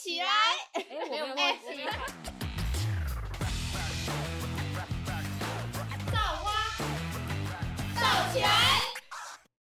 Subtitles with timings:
[0.00, 0.26] 起来！
[0.74, 1.42] 哎，我没有忘记。
[6.12, 6.52] 造花，
[7.96, 8.48] 造起来！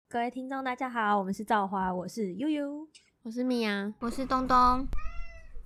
[0.10, 2.85] 各位听众，大家好，我们是造花，我是悠悠，
[3.24, 4.85] 我是米娅，我是东东。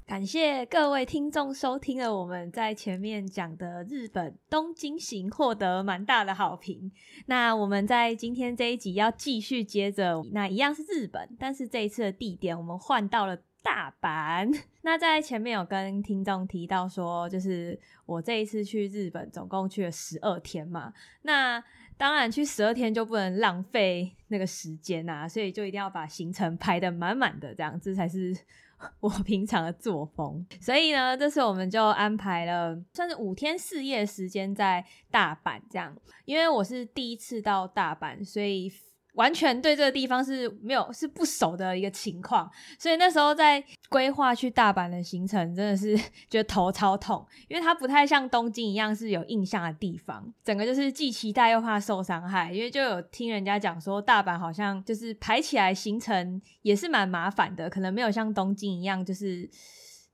[0.05, 6.92] 感谢各位听众收听了我们在前面讲的日本东京行，获得蛮大的好评。
[7.26, 14.54] 那我们在今天这一集要继续接着，那一样是日本，但是这一次的地点我们换到了大阪。
[14.84, 20.94] 那在前面有跟听众提到说，就是我这一次去日本总共去了十二天嘛。
[21.24, 21.64] 那
[21.98, 28.36] 当然去十二天就不能浪费那个时间啊，所以就一定要把行程排得满满的，这样子才是。
[29.02, 38.72] 我平常的作风，所以呢，这次我们就安排了算是五天四夜时间在大阪这样，因为我是第一次到大阪，所以。
[39.19, 45.94] 完全对这个地方是没有是不熟的一个情况，所以那时候在规划去大阪的行程，真的是
[46.31, 59.50] 觉得头超痛，因为它不太像东京一样是有印象的地方，整个就是既期待又怕受伤害，因为就有听人家讲说大阪好像就是排起来行程也是蛮麻烦的，可能没有像东京一样就是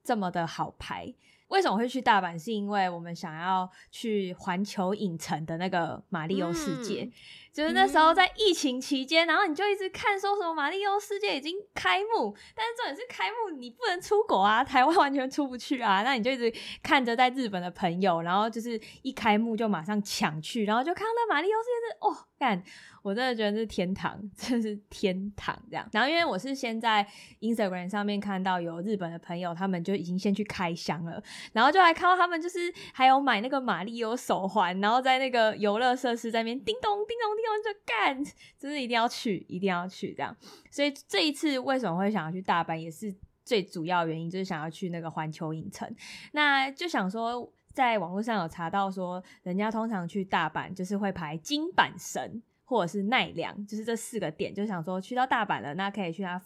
[0.03, 1.13] 这么的好排。
[1.49, 2.37] 为什么会去大阪？
[2.37, 7.07] 是因为我们想要去环球影城的那个马里奥世界，
[7.55, 16.53] 就是那时候在疫情期间，然后你就一直看说什么马里奥世界已经开幕，但是重点是开幕你不能出国啊，台湾 完全出不去啊，那你就一直
[16.83, 22.61] 看着在日本的朋友，然后就是一开幕就马上抢去，然后就看到那马里奥世界是哦，干。
[23.05, 25.87] 我真的觉得是天堂，真是天堂这样。
[25.91, 27.07] 然后因为我是先在
[27.39, 31.21] Instagram 上面看到有日本的朋友，他们就已经先去开箱了，
[31.53, 38.23] 然后就还看到他们就是还有买那个马里奥手环，然后在那个游乐设施在那边叮咚叮咚叮咚就干，
[38.57, 40.35] 就是一定要去，一定要去这样。
[40.71, 45.89] 所以这一次为什么会想要去大阪，也是最主要原因，就是想要去那个环球影城。
[46.31, 52.41] 那就想说，在网络上有查到说，人家通常去大阪就是会排金板神。
[52.67, 56.41] 或者是奈良，就是这四个点，就想说去到大阪了，那可以去它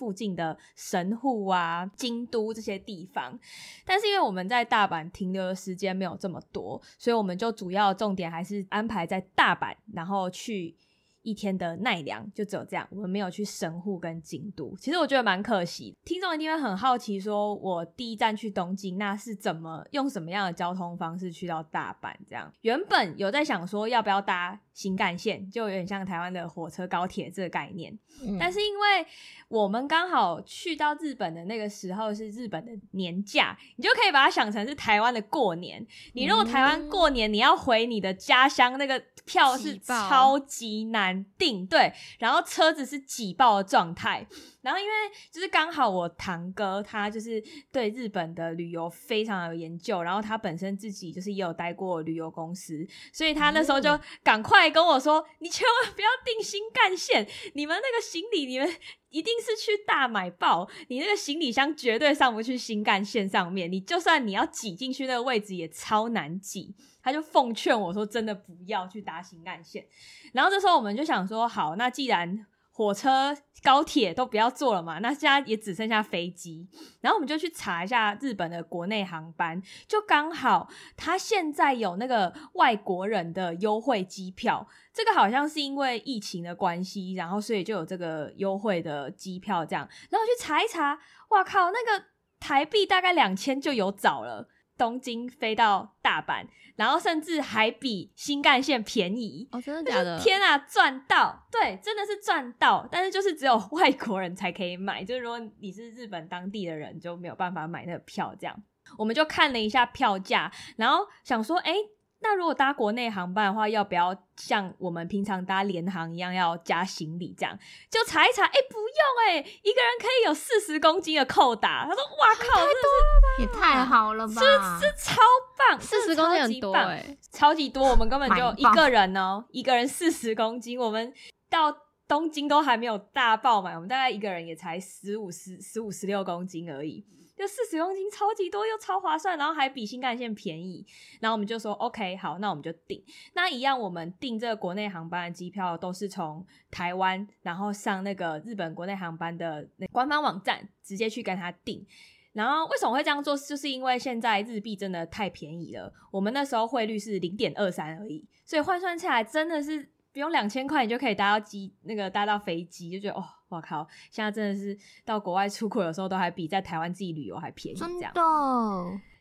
[0.00, 3.38] 附近的神户啊、京都这些地方。
[3.84, 10.74] 但是因为我们在大阪停留的时间没有这么多，所以我们就主要重点还是安排在大阪，然后去。
[11.22, 14.74] 一天的奈良就只有这样，我们没有去神户跟京都。
[14.80, 22.14] 其实我觉得蛮可惜，听众一定会很好奇，说我第一站去东京，那是怎么用什么样的交通方式去到大阪？
[22.26, 27.98] 这样原本有在想说要不要搭新干线，就有点像台湾的火车高铁这个概念。
[28.38, 29.06] 但是因为
[29.48, 35.86] 我们刚好去到日本的那个时候是日本的年假，你就可以把它想成是台湾的过年。
[36.12, 39.02] 你如果台湾过年，你要回你的家乡那个。
[39.26, 44.26] 票是超级难订，对，然后车子是挤爆的状态，
[44.62, 44.92] 然后因为
[45.30, 58.68] 就是刚好我堂哥他就是对日本的旅游非常有研究，然后他本身自己就是也有待过旅游公司，所以他那时候就赶快跟我说：“你千万不要订新干线，你们那个行李你们
[59.08, 69.86] 一定是去大买爆，你那个行李箱绝对上不去新干线上面，你就算你要挤进去那个位置也超难挤。”他就奉劝我说：“真的不要去搭新干线。”
[70.32, 76.66] 然后这时候我们就想说：“好，那既然火车、高铁都不要坐了嘛，那现在也只剩下飞机。”
[77.02, 84.66] 然后我们就去查一下日本的国内航班，就刚好他现在有那个外国人的优惠机票。
[84.92, 89.88] 这个好像是因为疫情的关系，然后所以就有这个优惠的机票这样。
[90.08, 90.98] 然后去查一查，
[91.28, 92.06] 哇靠，那个
[92.38, 94.48] 台币大概两千就有找了。
[94.80, 99.60] 东京飞到大阪，然后甚至还比新干线便宜哦！
[99.60, 100.18] 真的假的？
[100.18, 101.46] 天啊，赚到！
[101.52, 102.88] 对，真的是赚到！
[102.90, 108.34] 但是就是只有外国人才可以买，就是如果你是日本当地的人就没有办法买那个票。
[108.40, 108.56] 这样，
[108.96, 111.74] 我们就看了一下票价，然后想说，哎。
[112.22, 117.34] 那如果搭国内航班的话，要不要像我们平常搭联航一样要加行李？
[117.36, 117.58] 这样
[117.90, 121.86] 就查一查，哎，不用哎，一个人可以有四十公斤的扣打。
[121.86, 123.28] 他说：“哇靠，太多了吧？
[123.40, 124.34] 也太好了吧？
[124.34, 124.46] 这
[124.80, 125.22] 这超
[125.56, 127.88] 棒，四十公斤很多哎，超级多。
[127.88, 130.78] 我们根本就一个人哦，一个人四十公斤。
[130.78, 131.12] 我们
[131.48, 131.74] 到
[132.06, 137.06] 东京都还没有大爆满，我们大概一个人也才十五十十五十六公斤而已。”
[137.40, 140.84] 就四十公斤，超级多又超划算，然后还比新干线便宜。
[141.20, 143.02] 然后我们就说 OK，好，那我们就订。
[143.32, 151.86] 那一样，我们订这个国内航班的机票都是从台湾，然后上那个日本国内航班的那官方网站直接去跟他订。
[152.34, 153.34] 然后为什么会这样做？
[153.34, 155.90] 就是因为现在日币真的太便宜了。
[156.10, 163.24] 我们那时候汇率是零点二三而已，所以换算起来真的是不用两千块，你就可以搭到机那个搭到飞机，就觉得哦。
[163.50, 168.12] 我靠，现在真的是到国外出国，有时候都还比在台湾自己旅游还便宜，真这样。
[168.14, 168.20] 的，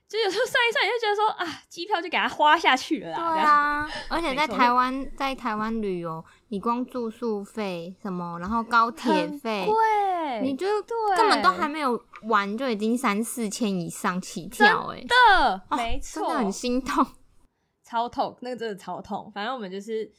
[0.08, 3.34] 就有时候算一算，你就觉得说啊，机票就给它花下去了啦。
[3.34, 17.06] 对啊，而且在台湾，在台湾旅游，你光住宿费什么，然后高铁很费，对，你就对根本都还没有玩，就已经三四千以上起跳、欸，哎，的，哦没错，真的很心痛。
[17.84, 19.32] 超痛，那个真的超痛。
[19.34, 20.12] 反正我们就是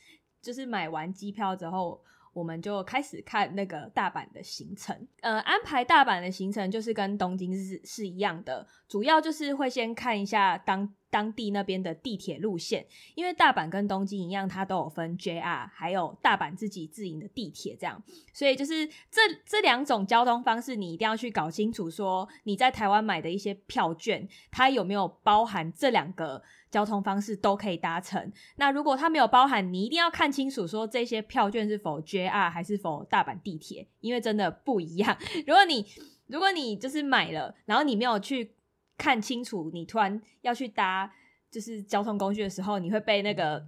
[0.42, 2.00] 就是买完机票之后，
[2.32, 4.96] 我们就开始看那个大阪的行程。
[5.20, 12.86] 呃，安排大阪的行程就是跟东京是是一样的，主要就是会先看一下当当地那边的地铁路线，
[13.16, 18.00] 因为大阪跟东京一样，它都有分 JR，还有大阪自己自营的地铁这样。
[18.32, 26.40] 所以就是这这两种交通方式，你一定要去搞清楚，说你在台湾买的一些票券，它有没有包含这两个
[26.70, 28.32] 交通方式都可以搭乘。
[28.56, 35.16] 那如果它没有包含，你一定要看清楚，说这些票券是否 JR 还是否大阪地铁，因为真的不一样。
[35.46, 35.84] 如果你
[36.28, 38.52] 如果你就是买了，然后你没有去
[38.96, 41.12] 看清楚，你突然要去搭
[41.50, 43.66] 就是交通工具的时候，你会被那个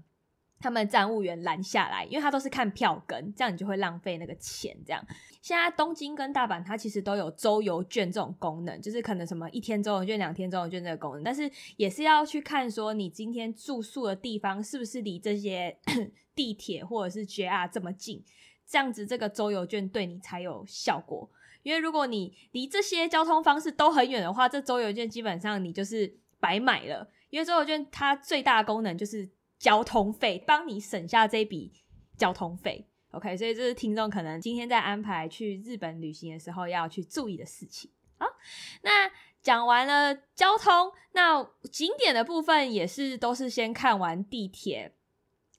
[0.62, 4.74] 他们站务员拦下来，因为他都是看票根，这样你就会浪费那个钱。
[4.86, 5.04] 这样，
[5.42, 15.76] 现在东京跟大阪它其实都有周游券这种功能，就是可能什么一天周游券、两天周游券这个功能，但是也是要去看说你今天住宿的地方是不是离这些
[16.34, 18.22] 地铁或者是 JR 这么近，
[18.64, 21.28] 这样子这个周游券对你才有效果。
[21.64, 27.08] 因为如果你离这些交通方式都很远的话，这周游券基本上你就是白买了。
[27.30, 29.28] 因为周游券它最大的功能就是
[29.62, 31.72] 交通费，帮你省下这笔
[32.16, 32.84] 交通费。
[33.12, 37.88] OK，所以这是听众可能今天在安排去日本旅行的时候要去注意的事情。
[38.18, 38.26] 好，
[38.82, 39.08] 那
[39.40, 44.94] 讲完了交通，那景点的部分也是都是先看完地铁。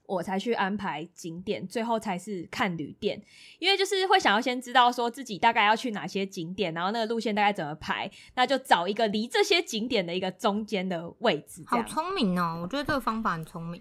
[0.06, 3.18] 我才去安排景点，最后才是看旅店，
[3.58, 11.82] 因为就是会想要先知道说自己大概要去哪些景点，然后那个路线大概怎么排，那就找一个离这些景点的一个中间的位置，好。
[11.84, 12.60] 聪明哦！
[12.62, 13.80] 我觉得这个方法很聪明。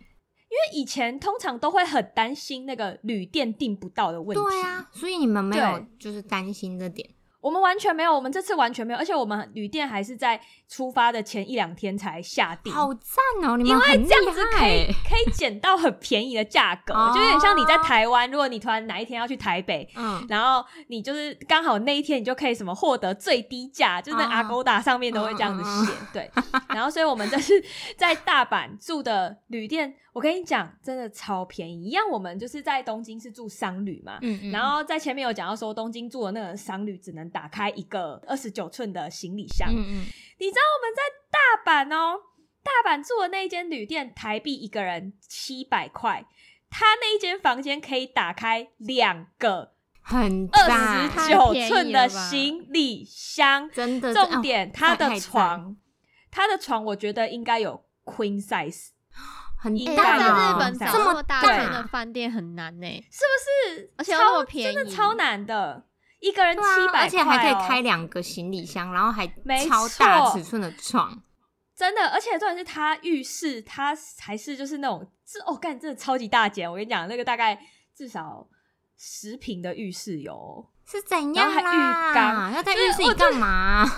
[0.53, 7.09] 因为以前通常都会很担心那个旅店订不到的问题，对啊，所以你们没有就是担心这点。
[7.43, 13.57] 我们完全没有，我们这次完全没有，而且我们旅店还是在出发的前一两天才下定，好赞哦！
[13.57, 26.31] 你们因为这样子可以可以捡到很便宜的价格，哦就有点像你在台湾，如果你突然哪一天要去台北，嗯，然后你就是刚好那一天你就可以什么获得最低价，就是那哦 Agoda 上面都会这样子嗯写，对。
[26.69, 27.61] 然后所以我们这是
[27.97, 31.73] 在大阪住的旅店，我跟你讲，真的超便宜。
[31.83, 39.67] 一样，我们就是在东京是住商旅嘛，嗯嗯，然后在前面有讲到说，东京住的那个商旅只能打开一个二十九寸的行李箱。
[39.69, 40.05] 嗯嗯，
[40.39, 42.21] 你知道我们在大阪哦，
[42.63, 46.25] 大阪住的那一间旅店，台币一个人七百块，
[46.69, 53.69] 他那一间房间可以打开两个很二，十九寸的行李箱。
[53.71, 55.75] 真的重点，他的床，
[56.31, 58.89] 他的床我觉得应该有 queen size，
[59.59, 63.93] 很应哎、该有在大哦日本找这这么大的饭店很难呢、是不是？
[63.97, 64.75] 而且又超那么便宜。
[64.75, 65.85] 真的超难的，
[66.23, 71.21] 一个人七百块、哦而且还可以开两个行李箱，然后还没超大尺寸的床，
[71.75, 76.69] 真的，而且重点是它浴室，它还是就是那种，是哦，干，真的超级大间。
[76.69, 77.59] 我跟你讲，那个大概
[77.93, 78.47] 至少
[78.97, 82.13] 十平的浴室有哦，是怎样然后还浴啦？
[82.13, 83.85] 缸要在就是浴室里干嘛？
[83.85, 83.91] 超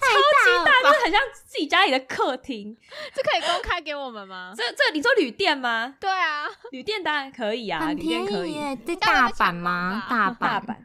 [0.00, 2.76] 级大，就是很像自己家里的客厅。
[3.14, 4.52] 这可以公开给我们吗？
[4.56, 5.94] 这这，你说旅店吗？
[6.00, 8.52] 对啊，旅店当然可以啊，旅店可以。
[8.52, 10.04] 便宜耶，在大阪吗？
[10.08, 10.76] 光大大阪。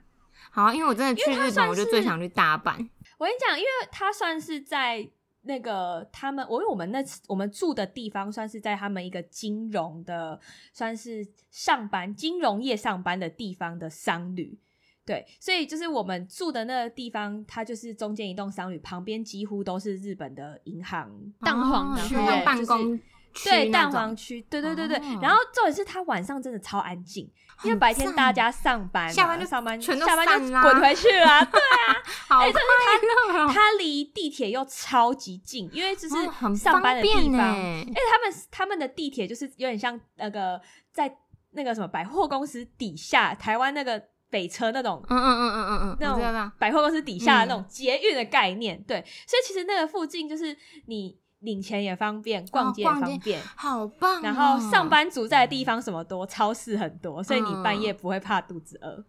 [0.54, 2.74] 阪，好，因为我真的去日本，因为它算我就是最想去大阪。
[3.18, 5.10] 我跟你讲，因为它算是在
[5.44, 10.40] 那个他们，我因为我们那次我们住的地方算是在他们一个金融的，
[10.72, 14.58] 算是上班金融业上班的地方的商旅。
[15.06, 22.98] 对，所以就是我们住的那个地方，它就是中间一栋商旅，旁边几乎都是日本的银行蛋黄区办公
[23.34, 24.98] 区对，蛋黄，区，对对对对。
[24.98, 27.30] 哦然后重点是它晚上真的超安静，
[27.64, 31.46] 因为白天大家上班，下班就上班，全都下班就滚回去了啊。
[31.46, 31.62] 对，
[32.28, 33.52] 好快哎乐哦！
[33.54, 36.16] 它离地铁又超级近，因为就是
[36.56, 40.60] 上班的地方而且他们他们的地铁就是有点像那个
[40.92, 41.18] 在
[41.52, 45.04] 那个什么百货公司底下，台湾那个北车那种。
[45.10, 50.56] 嗯嗯嗯嗯嗯嗯，那种百货公司底下的那嗯种捷运的概念，对，所以其实那个附近就是
[50.88, 54.22] 你领钱也方便，逛街也方便，好棒哦。
[54.24, 59.06] 然后上班族在的地方什么多，超市很多，所以你半夜不会怕肚子饿。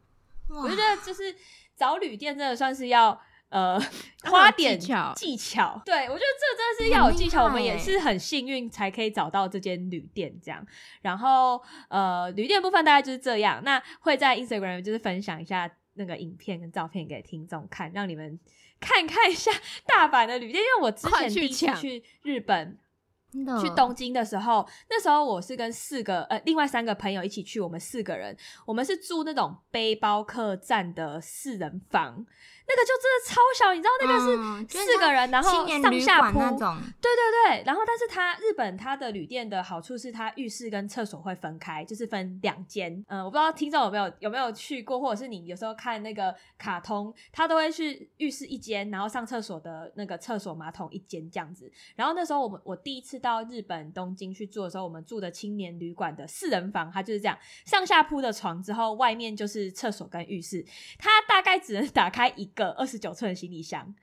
[0.55, 1.35] 哇，我觉得就是
[1.77, 3.19] 找旅店真的算是要
[3.51, 3.79] 呃
[4.25, 5.81] 花点技巧技巧。
[5.85, 10.67] 对我觉得这真的是要有技巧，我们也是很幸运才可以找到这间旅店这样。
[11.03, 18.39] 然后呃，旅店部分大概就是这样，那会在 Instagram 就是分享一下那个影片跟照片给听众看，让你们
[18.81, 19.51] 看看一下
[19.87, 20.63] 大阪的旅店。
[20.63, 22.79] 因为我之前第一次去日本，
[23.61, 28.37] 去东京的时候，那时候我是跟四个呃另外三个朋友一起去，我们四个人，
[28.67, 32.27] 我们是住那种背包客栈的四人房，
[32.67, 43.05] 那个就真的超小，你知道那个是是四个人，然后上下铺那种，对对对，然后但是它日本它的旅店的好处是它浴室跟厕所会分开，就是分两间。
[43.09, 51.71] 嗯、我不知道听众有没有有没有去过，或者是你有时候看那个卡通，它都会去浴室一间，然后上厕所的那个厕所马桶一间这样子。
[51.95, 60.65] 然后那时候我们我第一次到日本东京去住的时候，我们住的青年旅馆的四人房，它就是这样，上下铺的床之后，外面就是厕所跟浴室，
[60.99, 63.95] 它大概只能打开一个二十九寸的行李箱。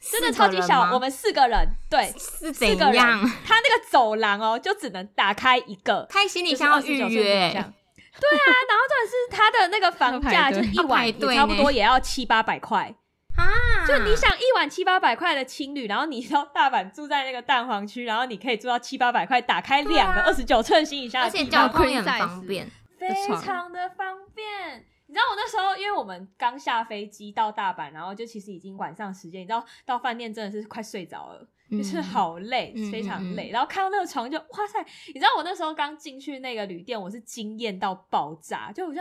[0.00, 3.20] 真的四个人超级小，我们四个人，对，是四怎个人，样？
[3.46, 6.06] 他那个走廊哦，就只能打开一个。
[6.10, 7.72] 开行李就是箱要29预寸行李约箱，
[8.20, 12.94] 对啊，然后重点是他的那个房价，就是一晚差不多也要七八百块。
[13.36, 13.84] 啊！
[13.86, 23.08] 就你想一晚七八百块的青旅，然后你到大阪住在那个蛋黄区，然后你可以住到七八百块，打开两个二十九寸行李箱而且的地方，交通也很方便，非
[23.42, 24.84] 常的方便。
[25.14, 33.48] 你知道我那时候，因为我们刚下飞机到大阪，然后就其实已经晚上时间，你知道到饭店真的是快睡着了，就是嗯好累，嗯非常累。
[33.50, 39.00] 然后看到那个床就哇塞，你知道我那时候刚进去那个旅店，我是惊艳到爆炸，就我就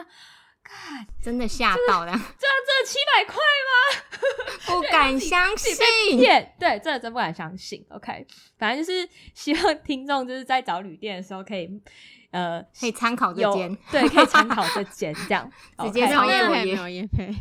[0.63, 5.75] 看真的吓到了，这这七百块吗 不敢相信。
[6.19, 7.83] 店，对，真的真不敢相信。
[7.89, 8.27] OK，
[8.59, 11.67] 反正就是希望听众就是在找旅店的时候可以
[12.33, 15.49] 呃可以参考这有间，对，可以参考 这间这样，
[15.81, 17.35] 直接 OK 没有叶配，没有叶配，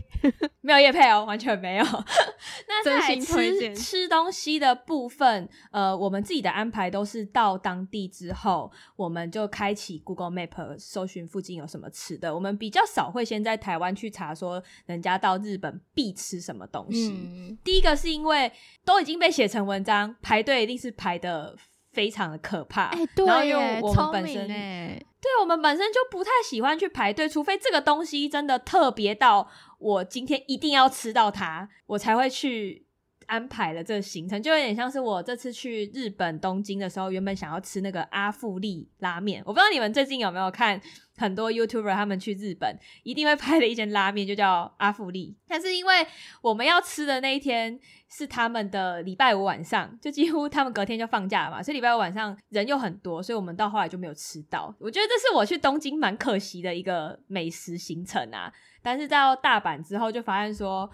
[0.61, 1.85] 没有叶配哦，完全没有。
[2.69, 12.35] 那真在吃吃东西的部分，呃，我们自己的安排都是到当地之后，我们就开启 Google Map 搜寻附近有什么吃的。
[12.35, 17.09] 我们比较少会先在台湾去查说人家到日本必吃什么东西。
[17.11, 18.53] 嗯，第一个是因为
[18.85, 21.57] 都已经被写成文章，排队一定是排的
[21.93, 22.87] 非常的可怕。
[22.87, 32.87] 哎，然后因为，我们本身哎，对我们本身就不太喜欢去排队，除非这个东西真的特别到我今天一定要吃到它，我才会去
[33.27, 34.43] 安排了这个行程。
[34.43, 40.81] 就有点像是我这次去日本东京的时候，原本想要吃那个阿富利拉面，我不知道你们最近有没有看
[41.17, 45.37] 很多 YouTuber 他们去日本一定会拍的一间拉面，就叫阿富利。
[45.47, 46.07] 但是因为
[46.41, 47.79] 我们要吃的那一天
[48.11, 54.75] 是他们的礼拜五晚上，就几乎他们隔天就放假了嘛，所以礼拜五晚上人又很多，所以我们到后来就没有吃到。
[54.79, 58.53] 我觉得这是我去东京蛮可惜的一个美食行程啊。
[58.83, 60.91] 但是到大阪之后，就发现说。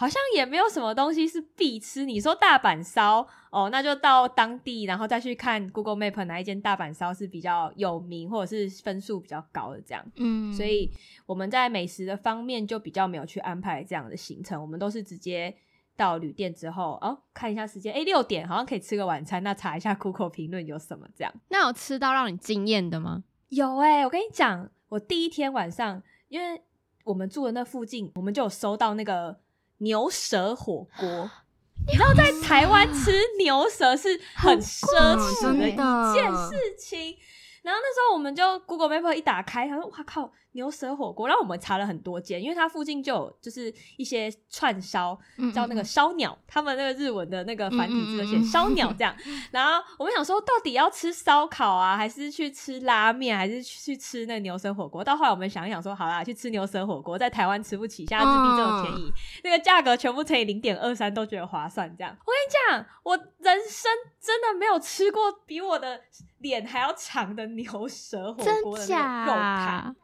[0.00, 2.06] 好像也没有什么东西是必吃。
[2.06, 10.02] 你说大阪烧哦，那就到当地，然后再去看 Google Map 哪一间大阪烧是比较有名，或者是分数比较高的这样。
[10.16, 10.90] 嗯，所以
[11.26, 15.54] 我们在美食的方面就比较没有去安排这样的行程，我们都是直接
[15.98, 21.34] 到旅店之后哦，看一下时间，哎，六点好像可以吃个晚餐，那查一下 Google 评论有什么这样。
[21.50, 23.22] 那有吃到让你惊艳的吗？
[23.50, 26.62] 有哎、我跟你讲，我第一天晚上，因为
[27.04, 29.38] 我们住的那附近，我们就有收到那个
[29.80, 31.30] 牛舌火锅。
[31.86, 35.74] 你知道在台湾吃牛舌是很奢侈的一
[36.14, 37.16] 件事情。
[37.62, 49.14] 然后那时候我们就 Google Map 一打开，他说：“哇靠，牛舌火锅！”然后我们查了很多间，因为它附近就有就是一些串烧，嗯叫那个烧鸟，他们那个日文的那个繁体字就写烧鸟这样。
[49.52, 55.02] 然后我们想说，到底要吃烧烤啊，还是去吃拉面，还是去吃那个牛舌火锅？
[55.04, 59.12] 到后来我们想一想说，好啦，去吃牛舌火锅，在台湾吃不起，现在日币这么便宜，
[59.44, 61.88] 那个价格全部乘以零点二三都觉得划算。
[61.96, 63.90] 这样，我跟你讲，我人生
[64.20, 66.00] 真的没有吃过比我的
[66.38, 69.96] 脸还要长的牛舌火真锅的那个肉盘。？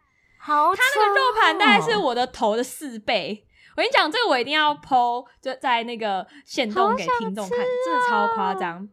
[0.46, 3.44] 好，它那个肉盘大概是我的头的四倍。
[3.76, 8.88] 我跟你讲，这个我一定要 PO，就在那个现动给听众看，真的超夸张。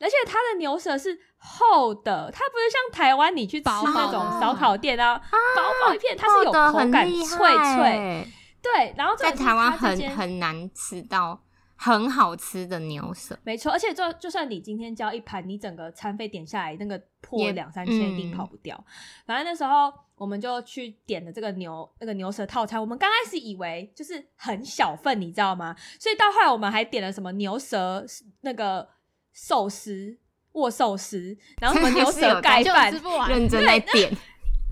[0.00, 5.18] 而且它的牛舌是厚的，它不是像台湾你去吃那种烧烤店啊，
[5.54, 8.26] 薄薄一片，它是有口感，脆脆。
[8.62, 11.38] 对，然后这在个是台湾很很难吃到
[11.76, 18.82] 很好吃的牛舌，没错，而且就就算你今天交一盘，你整个餐费点下来，那个破两三千一定嗯跑不掉。
[19.26, 25.76] 反正那时候我们就去点了这个牛那个牛舌套餐，我们刚开始以为就是很小份，你知道吗？
[26.00, 28.04] 所以到后来我们还点了什么牛舌
[28.40, 28.88] 那个
[29.32, 30.18] 寿司。
[30.56, 32.90] 握寿司，然后什么 牛舌盖饭，
[33.28, 34.10] 认真在点，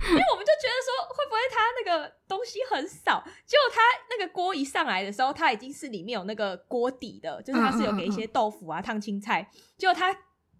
[0.07, 3.23] 因为我们就觉得说，会不会他那个东西很少？
[3.47, 3.81] 结果他
[4.11, 9.49] 那个锅一上来的时候，他已经是里面有那个锅底的，就是他是有给一些豆腐啊、烫青菜。
[9.79, 10.15] 结果他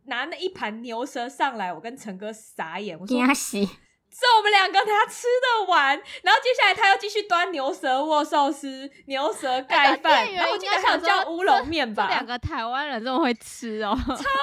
[0.07, 12.09] 拿那一盘牛舌上来，我跟陈哥傻眼，我说洗，是我们两个他吃得完，然后接下来他要继续端牛舌握寿司、牛舌盖饭，然后我记得还有叫乌龙面吧。
[12.09, 13.99] 两个台湾人这么会吃哦，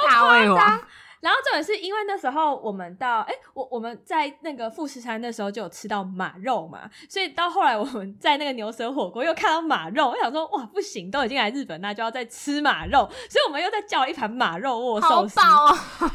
[0.07, 0.87] 大胃王。
[1.21, 15.77] 然后重点是因为那时候我们到，哎，我我们在那个富士山的时候就有吃到马肉嘛，所以到后来我们在那个牛舌火锅又看到马肉，我想说哇不行，都已经来日本，那就要再吃马肉，所以我们又再叫了一盘马肉握寿司，好饱哦！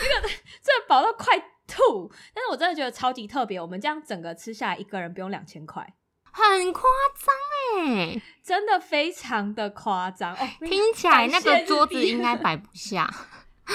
[0.00, 0.28] 那个
[0.62, 5.82] 这饱到快吐，但是我真的觉得超级特别，我们这样整个吃下来一个人不用两千块，
[6.32, 6.82] 很夸
[7.14, 13.12] 张哎，真的非常的夸张哦，听起来那个桌子应该摆不下。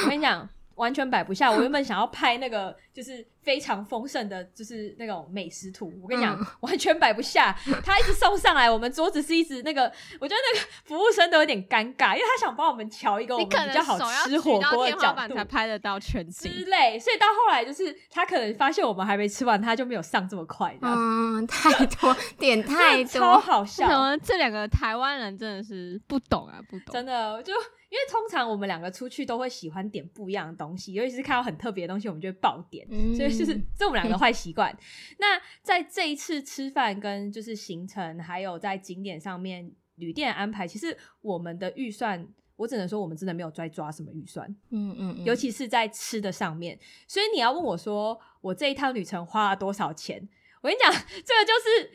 [0.04, 1.52] 我跟你讲，完全摆不下。
[1.52, 5.94] 我原本想要拍那个，就是非常丰盛的，就是那种美食图。
[6.02, 7.56] 我跟你讲， 完全摆不下。
[7.86, 9.84] 他一直送上来，我们桌子是一直那个，
[10.20, 16.98] 我觉得那个服务生都有点尴尬，因为他想帮我们调一个我们比较好吃火锅的角度，才拍得到全景之类。
[16.98, 20.76] 所以到后来，就是他可能发现我们还没吃完，他就没有上这么快。
[20.82, 24.18] 嗯，太多 点太多，超好笑。
[24.18, 27.54] 这两个台湾人真的是不懂啊，不懂，真的就。
[27.94, 34.76] 因为通常我们两个出去都会喜欢点不一样的东西，尤其是看到很特别的东西，我们就会爆点，所以就是这我们两个坏 习惯。
[35.20, 46.80] 那在这一次吃饭跟就是行程，还有在景点上面旅店安排，其实我们的预算，我只能说我们真的没有在抓什么预算，嗯嗯，尤其是在吃的上面。
[47.08, 50.28] 所以你要问我说，我这一趟旅程花了多少钱？
[50.64, 51.92] 我跟你讲，这个就是。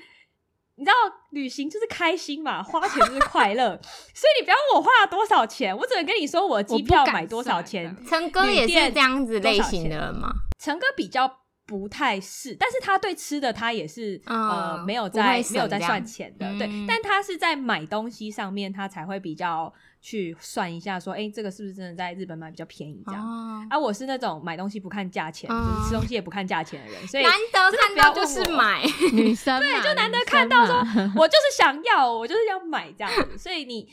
[0.79, 0.95] 你知道
[1.31, 3.71] 旅行就是开心嘛，花钱就是快乐，
[4.15, 7.97] 所以你不要问我花了多少钱，我只能跟你说我机票买多少钱。
[8.09, 10.31] 陈哥也是这样子类型的人吗？
[10.59, 11.41] 陈哥比较。
[11.69, 19.71] 不太是，但是他对吃的他也是呃没有在没有在算钱的，对，但他是在买东西上面他才会比较
[20.01, 23.69] 去算一下，说哎这个是不是真的在日本买比较便宜这样。
[23.69, 28.83] 啊，我是那种买东西不看价钱，就是吃东西也不看价钱的人，所以难得看到就是买。
[29.13, 30.75] 女生，对，就难得看到说，
[31.17, 33.87] 我就是想要，我就是要买这样子，所以你。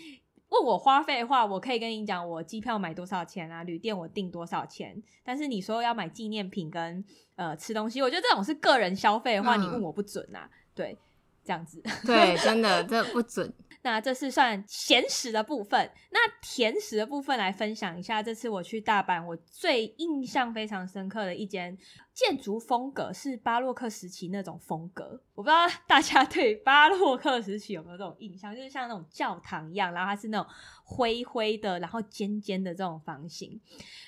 [0.50, 3.64] 问我花费的话，我可以跟你讲，我机票买多少钱啊？
[3.64, 5.02] 旅店我订多少钱？
[5.24, 7.04] 但是你说要买纪念品跟
[7.36, 10.50] 呃吃东西，我觉得这种是个人消费的话，你问我不准啊。
[10.74, 10.98] 对，
[11.44, 13.52] 这样子，对， 真的这不准。
[13.82, 18.22] 那这是算咸食的部分，那甜食的部分来分享一下。
[18.22, 21.78] 这次我去大阪，我最印象非常深刻的一间
[22.16, 25.22] 建筑风格是巴洛克时期那种风格。
[25.36, 30.48] 我不知道大家对巴洛克时期有没有这种印象，就是像那种教堂一样，然后它是那种
[30.86, 33.60] 灰灰的，然后尖尖的这种房型。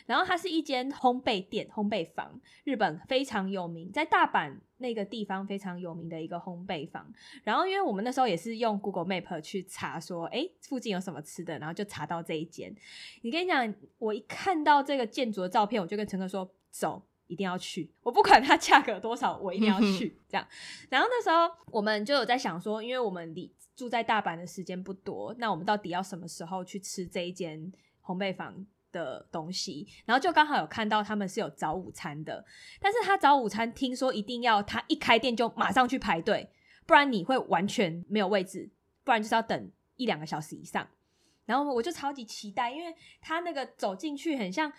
[0.06, 4.58] 然后它是一间烘焙店、烘焙房，日本非常有名，在大阪。
[4.80, 7.12] 那个地方非常有名的一个烘焙房，
[7.43, 12.72] 然后因为我们那时候也是用 Google Map 去查，说哎附近有什么吃的，然后就查到这一间。
[13.24, 20.20] 你跟你讲，我一看到这个建筑的照片，我就跟陈哥说走，一定要去，我不管它价格多少，我一定要去。
[20.28, 20.48] 这样，
[20.90, 27.72] 然后那时候我们就有在想说，因为我们离住在大阪的时间不多，那我们到底要什么时候去吃这一间
[28.04, 28.66] 烘焙坊？
[28.90, 32.44] 的东西，然后就刚好有看到他们是有早午餐的，
[32.80, 36.50] 但是他早午餐听说一定要他一开店就马上去排队，
[36.88, 38.72] 不然你会完全没有位置，
[39.04, 40.88] 不然就是要等一两个小时以上。
[41.46, 44.72] 然后我就超级期待，因为他那个走进去很像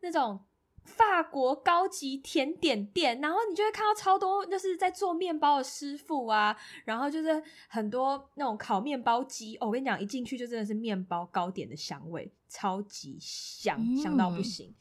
[0.00, 0.40] 那种。
[0.84, 9.56] 法国高级甜点店，然后你就会看到超多就是在做面包的师傅啊，然后就是很多那种烤面包机。
[9.58, 14.74] 哦，我跟你讲，一进去就真的是面包糕点的香味，超级香，香到不行。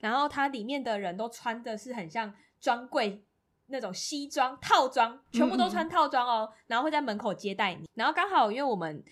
[0.00, 3.24] 然后它里面的人都穿的是很像专柜
[3.66, 7.88] 那种西装套装，全部都穿套装哦，然后会在门口接待你。
[7.94, 9.02] 然后刚好因为我们。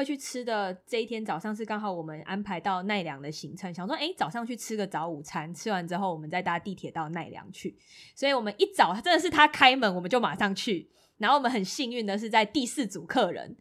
[0.00, 7.76] 会去吃的这一天早上是刚好我们安排到奈良的行程，想说哎早上去吃个早午餐，吃完之后我们再搭地铁到奈良去。
[8.14, 13.54] 所以我们一早真的是他开门我们就马上去，然后我们很幸运的是在第四组客人，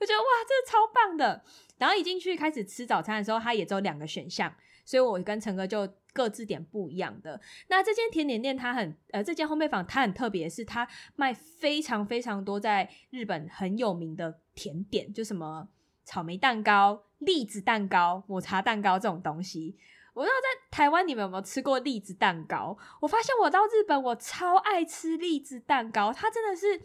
[0.00, 1.44] 我觉得哇这超棒的。
[1.78, 4.52] 然后一进去开始吃早餐的时候，他也只有两个选项，
[4.84, 7.40] 所以我跟陈哥就各自点不一样的。
[7.68, 14.40] 那这间甜点店它很呃这间烘焙坊它很特别，是它卖非常非常多在日本很有名的。
[14.56, 15.68] 甜点就什么
[16.06, 19.76] 草莓蛋糕、栗子蛋糕、抹茶蛋糕这种东西，
[20.14, 22.78] 我不知道在台湾你们有没有吃过栗子蛋糕？
[23.00, 26.80] 我发现我到日本，我超爱吃栗子蛋糕，它真的是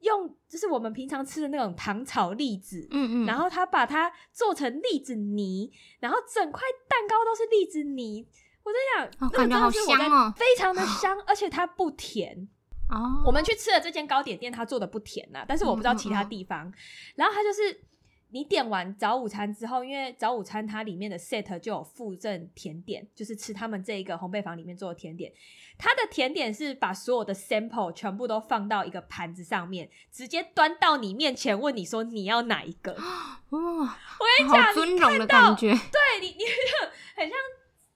[0.00, 8.28] 用就是我们平常吃的那种糖炒栗子，嗯嗯，然后他把它做成栗子泥，然后整块蛋糕都是栗子泥，
[8.62, 8.78] 我在
[9.18, 12.46] 想，感觉好香哦，非常的香，而且它不甜。
[12.90, 16.70] 哦，我们去吃的这间糕点店，他做的不甜呐，但是我不知道其他地方。
[17.16, 17.82] 然后他就是
[18.30, 25.32] 你点完早午餐之后，因为早午餐它里面的 set 就有附赠甜点，就是吃他们这一个烘焙坊里面做的甜点。
[25.78, 32.92] 它的甜点是把所有的 sample 全部都放到一个盘子上面，直接端到你面前，问你说你要哪一个？
[33.50, 35.68] 哇，我跟你讲，尊荣的你看到感觉。
[35.68, 36.44] 对你，你
[37.16, 37.38] 很像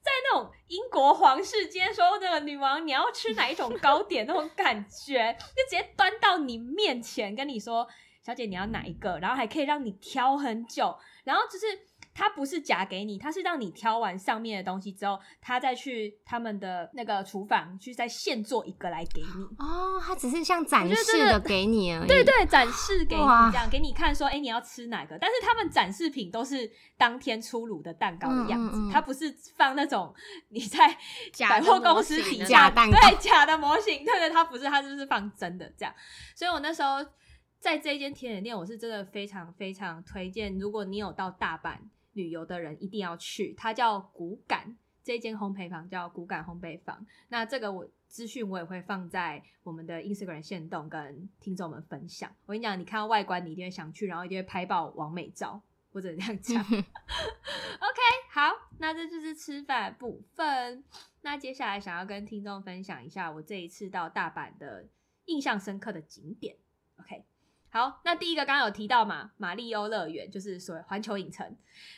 [0.01, 7.87] 在那种英国皇室间说那个女王你要吃哪一种糕点那种感觉，就直接端到你面前跟你说，
[8.29, 11.65] 小姐你要哪一个，然后还可以让你挑很久，然后就是。
[12.11, 19.43] 它不是夹给你，它是让你挑完上面的东西之后，他再去他们的那个厨房去再现做一个来给你。
[19.57, 22.07] 哦，它只是像展示的给你而已。
[22.07, 25.17] 对对，展示给你这样，给你看说，哎、你要吃哪个？
[25.17, 30.13] 但是他们展示品都是当天出炉的蛋糕的样子，嗯嗯嗯它不是放那种
[30.49, 30.97] 你在
[31.47, 35.93] 百货公司模型的底下假蛋糕对假的模型，对对，它不是，它就是放真的这样。
[36.35, 36.97] 所以我那时候
[37.59, 41.77] 在这一间甜点店，我是真的非常非常推荐，如果你有到大阪
[42.13, 44.77] 旅游的人，一定要去，它叫骨感。
[45.01, 52.29] 这间烘焙坊叫骨感烘焙坊，那这个我资讯我也会放在我们的 Instagram 线动跟听众们分享。
[52.45, 55.59] 我跟你讲，你看到外观，你一定会想去，然后一定会拍爆完美照，
[55.91, 56.61] 或者这样讲。
[56.61, 56.81] OK，
[58.31, 60.83] 好，那这就是吃饭部分。
[61.21, 64.85] 那接下来想要跟听众分享一下我这一次到大阪的
[65.25, 66.55] 印象深刻的景点。
[66.99, 67.25] OK，
[67.71, 71.55] 好，那第一个刚刚有提到嘛，马里欧乐园就是所谓环球影城。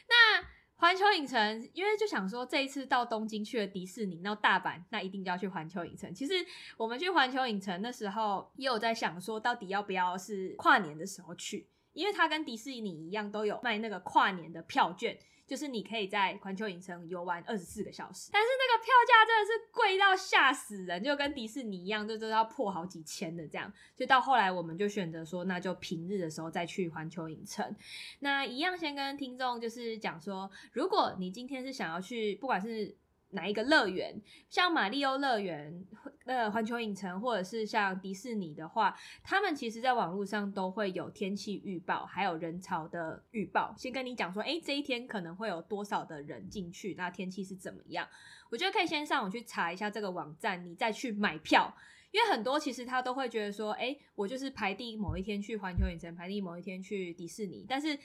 [0.09, 6.13] 那环球影城，因为就想说这一次到东京去了迪士尼，到大阪，那一定就要去环球影城。
[6.13, 6.33] 其实
[6.75, 15.17] 我们去环球影城的时候，也有在想说，到底要不要是跨年的时候去，因为它跟迪士尼一样，都有卖那个跨年的票券。
[15.51, 23.69] 就是你可以在环球影城游玩二十四个小时，但是那个票价真的是贵到吓死人，就跟迪士尼一样，就都要破好几千的这样。
[23.93, 27.75] 就到后来我们就选择说，那就平日的时候再去环球影城。
[28.19, 32.95] 那一样先跟听众就是讲说，如果你今天是想要去，不管是
[33.31, 35.85] 哪一个乐园，像马里欧乐园、
[36.25, 48.07] 呃环球影城，或者是像迪士尼的话，他们其实在网络上都会有天气预报，还有人潮的预报，先跟你讲说，哎，这一天可能会有多少的人进去，那天气是怎么样？
[48.49, 51.73] 我觉得可以先上网去查一下这个网站，你再去买票。
[52.11, 57.65] 因为很多其实他都会觉得说，哎，我就是排第某一天去环球影城，排第某一天去迪士尼。
[57.65, 57.97] 但是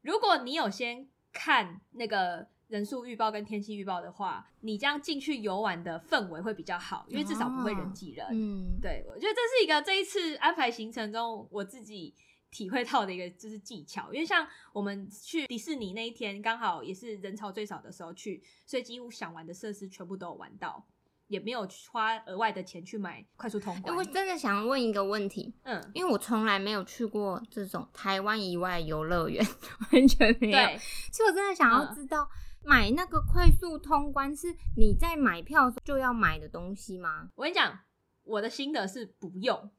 [0.00, 8.26] 如果你有先看那个人数预报跟天气预报的话，你这样进去游玩的氛围会比较好，因为至少不会人挤人。
[8.30, 12.14] 嗯，对，我觉得这是一个这一次安排行程中我自己
[12.50, 14.12] 体会到的一个就是技巧。
[14.12, 20.86] 因为像我们去迪士尼那一天，刚好也是人潮最少的时候去，所以几乎想玩的设施全部都有玩到，
[21.28, 23.74] 也没有花额外的钱去买快速通。
[23.86, 29.44] 我真的想问一个问题，嗯，因为我从来没有去过这种台湾以外游乐园，
[29.92, 30.58] 完全没有。
[30.58, 30.78] 对，
[31.10, 32.28] 所以我真的想要嗯知道，
[32.64, 37.28] 买那个快速通关是你在买票候就要买的东西吗？
[37.34, 37.78] 我跟你讲，
[38.24, 39.70] 我的心得是不用，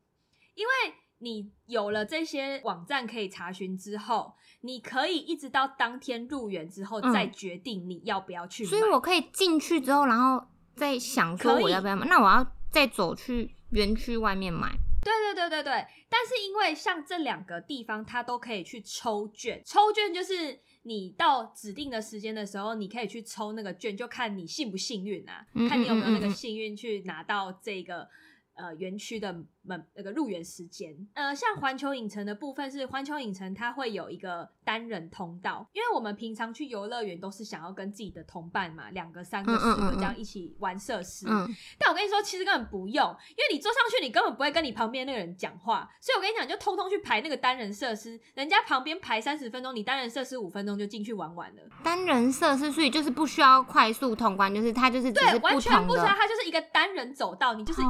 [0.55, 0.71] 因为
[1.19, 8.69] 你有了这些网站可以查询之后，你可以一直到当天入园之后嗯再决定你要不要去买。
[8.69, 12.05] 所以我可以进去之后，然后再想说我要不要买。
[12.07, 14.69] 那我要再走去园区外面买。
[15.01, 28.07] 对对对对对，但是因为像这两个地方，它都可以去抽券，抽券就是你到指定的时间的时候，你可以去抽那个券，就看你幸不幸运啊，嗯看你有没有那个幸运去拿到这个。
[28.55, 41.47] 呃，园区的门那个入园时间，呃，像环球影城的部分是环球影城，它会有一个单人通道，因为我们平常去游乐园都是想要跟自己的同伴嘛，两个、三个、四个嗯这样一起玩设施，嗯，
[41.79, 51.61] 但我跟你说，其实根本不用，因为你坐上去，你根本不会跟你旁边那个人讲话，所以我跟你讲，你就通通去排那个单人设施，人家旁边排三十分钟，你单人设施五分钟就进去玩完了。
[51.83, 57.81] 单人设施，所以就是不需要快速通关，就是它就是只对，完全不需要，它就是一个单人走道，你就是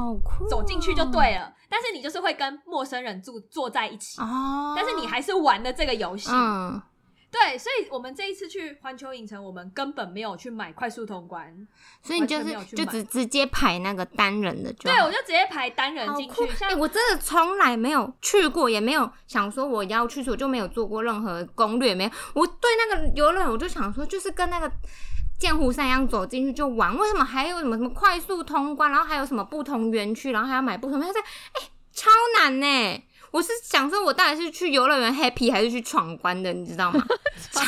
[0.48, 4.20] 走进去就对了，但是你就是会跟陌生人住坐在一起。
[4.20, 4.74] 哦。
[4.76, 6.80] 但是你还是玩的这个游戏，嗯，
[7.32, 11.66] 对，所以我们这一次去环球影城，我们根本没有去买快速通关，
[12.00, 16.06] 所以你就是就直直接排那个单人的就对我就直接排单人！
[16.14, 16.42] 进去，
[16.78, 22.10] 我真的从来没有去过，也没有想说我要去，所以我就没有做过任何攻略，没有。
[22.34, 24.70] 我对那个游乐园，我就想说，就是跟那个
[25.38, 26.96] 剑湖山一样走进去就玩。
[26.96, 31.12] 为什么还有什么什么快速通关，然后还有什么不同园区，然后还要买不同票？
[31.12, 33.02] 在哎、超难呢！
[33.30, 37.04] 我是想说，我到底是去游乐园 happy 还是去闯关的，你知道吗？
[37.50, 37.62] 超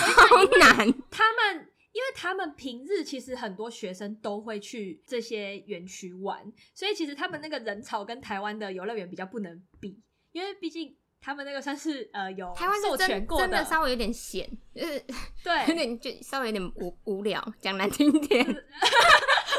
[0.59, 0.77] 难。
[1.11, 6.41] 他们，因为他们平日其实很多学生都会去这些园区玩，
[6.73, 10.01] 所以其实他们那个人潮跟台湾的游乐园比较不能比，
[10.31, 15.05] 因为毕竟他们那个算是呃有台湾是授权过真真的稍微有点咸，就是
[15.43, 18.43] 对 有对，点就稍微有点无无聊，讲难听点。
[18.47, 18.63] 因为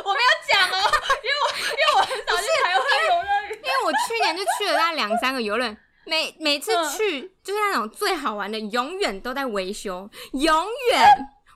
[0.06, 3.58] 我没有讲哦，因为我因为我很少去台湾游乐园。
[3.58, 11.06] 因为我去年就去了大概两三个游乐园，每每次嗯去就是那种最好玩的，永远都在维修，永远。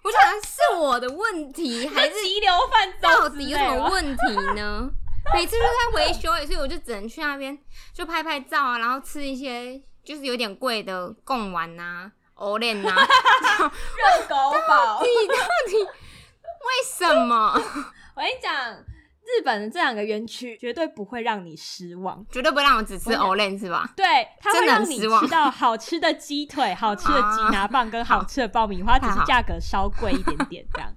[0.03, 4.91] 我想是我的问题，还是急流泛到舟底有什么问题呢？
[5.33, 7.57] 每次都在维修，所以我就只能去那边
[7.93, 12.89] 就拍拍照啊，然后吃一些就是有点贵的贡丸呐、藕链呐。
[12.95, 14.35] 热狗
[14.67, 15.01] 堡？
[15.05, 15.35] 你到
[15.67, 17.53] 底为什么？
[18.15, 18.53] 我跟你讲，
[19.37, 22.25] 日本的这两个园区绝对不会让你失望。
[22.29, 23.91] 绝对不会让我只吃藕链是吧？
[23.95, 24.05] 对，
[24.39, 30.93] 它会让你吃到好吃的鸡腿、好吃的鸡拿棒跟好吃的爆米花，只是价格稍贵一点点这样。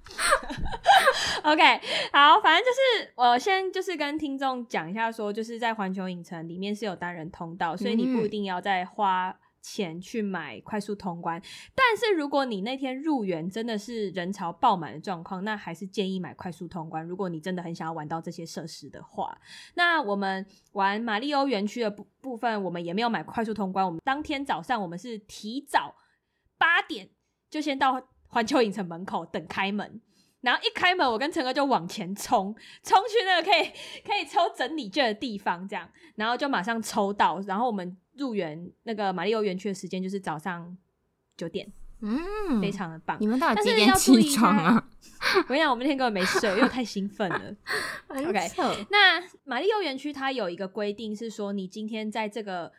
[1.43, 1.63] OK，
[2.11, 9.35] 好，反正就是我先就是跟听众讲一下说就是在环球影城里面是有单人通道，所以你不一定要再花。
[9.67, 11.41] 钱去买快速通关，
[11.73, 17.03] 但是如果你那天入园真的是人潮爆满的状况，那还是建议买快速通关。
[17.03, 19.35] 如果你真的很想要玩到这些设施的话，
[19.73, 23.83] 那我们玩马里欧园区的部部分，我们也没有买快速通关。
[23.83, 25.95] 我们当天早上我们是提早
[26.59, 27.09] 八点
[27.49, 29.99] 就先到环球影城门口等开门，
[30.41, 33.63] 然后一开门，我跟陈哥就往前冲，冲去那个可以
[34.05, 40.75] 可以抽整理券的地方，这样，然后就马上抽到，然后我们入园那个马里欧园区的时间就是早上
[41.37, 43.17] 九点，嗯，非常的棒。
[43.19, 44.89] 你们到底几点起床啊？
[45.37, 47.55] 我跟你讲，我们那天根本没睡，因为我太兴奋了。
[48.09, 52.71] OK 那马里欧园区它有一个规定是说，你今天在这个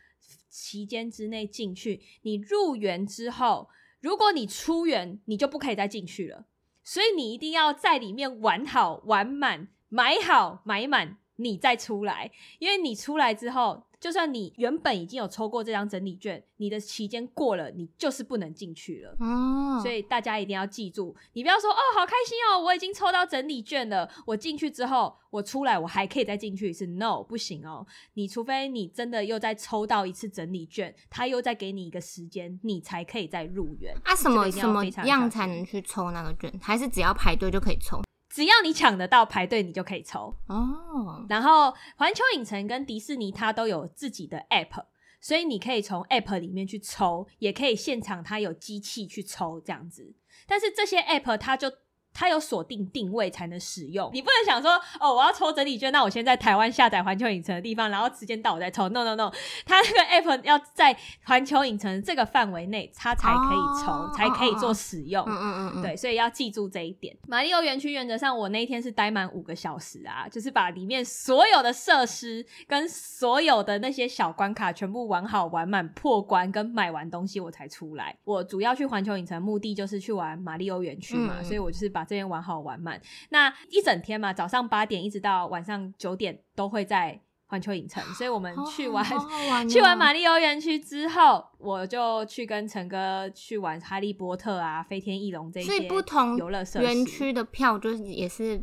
[0.48, 3.68] 期间之内进去，你入园之后，
[4.00, 6.44] 如果你出园，你就不可以再进去了。
[6.84, 12.30] 所以你一定要在里面玩好、玩满、买好、买满，你再出来。
[12.60, 19.16] 因为你出来之后，就算你原本已经有抽过这张整理券，你的期间过了，你就是不能进去了。
[19.18, 33.92] 哦，所以大家一定要记住，你不要说哦，好开心哦，我已经抽到整理券了，我进去之后，我出来我还可以再进去一次，no，不行哦，你除非你真的又再抽到一次整理券，他又再给你一个时间，你才可以再入园。
[34.04, 36.60] 啊，什么什么样才能去抽那个券？
[36.62, 38.00] 还是只要排队就可以抽？
[38.36, 40.36] 只要你抢得到排队，你就可以抽。
[40.46, 44.84] 哦，然后环球影城跟迪士尼它都有自己的 app，
[45.22, 50.14] 所以你可以从 app 里面去抽，也可以现场它有机器去抽这样子。
[50.46, 51.72] 但是这些 app 它就
[52.18, 58.88] 它有锁定定位才能使用，你不能想说哦，我要抽整理券，那我先在台湾下载环球影城的地方，然后时间到我再抽。
[58.88, 59.30] No No No，
[59.66, 65.22] 它那个 app 要在环球影城这个范围内，它才可以抽，哦才可以做使用。
[65.26, 67.14] 嗯嗯嗯嗯，对，所以要记住这一点。
[67.28, 78.16] 马里奥园区原则上，我那一天是待满五个小时啊，就是把里面所有的设施跟所有的那些小关卡全部玩好、玩满、破关跟买完东西，我才出来。
[78.24, 82.98] 我主要去环球影城目的就是去玩马里奥园区嘛，嗯所以我就是把这边玩好玩满。
[83.28, 89.04] 那一整天嘛，早上八点一直到晚上九点都会在环球影城，所以我们去玩。
[89.04, 96.84] 好好玩哦 去完马里奥园区之后，我就去跟陈哥去玩哈利波特啊、飞天翼龙这一所些以不同游乐设施。
[96.84, 98.62] 园区的票就是也是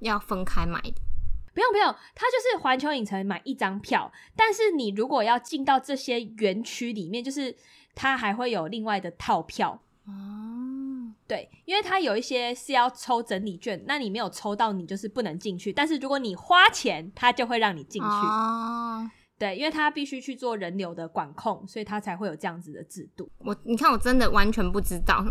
[0.00, 0.94] 要分开买的。
[1.54, 7.54] 不用不用，它就是环球影城买一张票，但是你如果要进到这些园区里面，就是
[7.94, 9.82] 它还会有另外的套票。
[10.06, 15.72] 哦，对，因为它有一些是要抽整理券，那你没有抽到，你就是不能进去。
[15.72, 18.08] 但是如果你花钱，它就会让你进去。
[18.08, 23.30] 哦，对，因为它必须去做人流的管控，所以它才会有这样子的制度。
[23.38, 25.24] 我你看我真的完全不知道，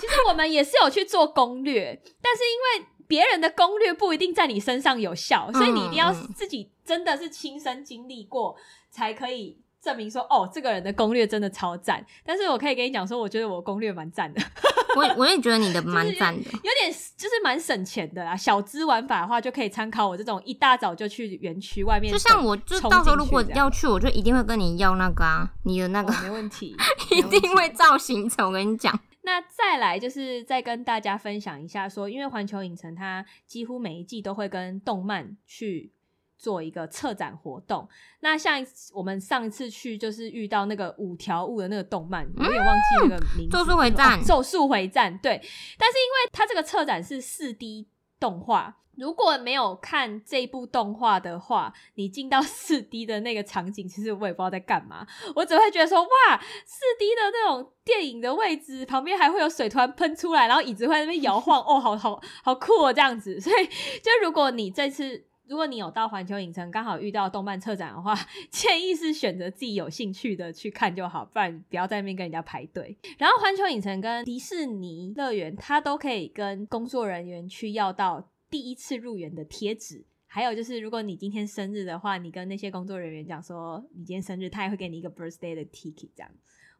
[0.00, 8.56] 其实我们也是有去做攻略，但是因为别人的攻略不一定在你身上有效，所以你一定要自己真的是亲身经历过，
[8.90, 12.04] 才可以证明说，哦，这个人的攻略真的超赞。
[12.24, 14.40] 但是我可以跟你讲说，我觉得我攻略蛮赞的，
[14.96, 16.50] 我我也觉得你的蛮赞的。
[16.52, 18.34] 有点就是蛮省钱的啦。
[18.36, 26.74] 小资玩法的话，就可以参考我这种一大早就去园区外面，就像我，就到时候如果要去，我就一定会跟你要那个啊，你的那个哦、没问题，
[27.10, 28.46] 一定会造行程。
[28.46, 35.92] 我跟你讲，那再来就是再跟大家分享一下说因为环球影城它几乎每一季都会跟动漫去
[36.36, 37.88] 做一个策展活动。
[38.20, 45.40] 那像我们上一次去就是遇到那个五条悟的那个动漫，我有点忘记那个名字，咒术回战哦咒术回战对。
[45.78, 48.76] 但是因为它这个策展是四 D 动画。
[48.96, 55.04] 如果没有看这部动画的话，你进到四 D 的那个场景，其实我也不知道在干嘛。
[55.34, 63.40] 我只会觉得说，哇，四 D 的那种电影的位置旁边还会有水突然喷出来，然后椅子会在那边摇晃，哦，好好好酷哦，这样子。
[63.40, 68.14] 所以，就如果你这次如果你有到环球影城，刚好遇到动漫策展的话，
[68.50, 72.96] 建议是选择自己有兴趣的去看就好，不然不要在那边跟人家排队。
[73.18, 80.04] 然后环球影城跟迪士尼乐园，它都可以跟工作人员去要到第一次入园的贴纸。
[80.26, 86.30] 还有就是，如果你今天生日的话，你跟那些工作人员讲说你今天生日，他也会给你一个 birthday 的 ticket，这样。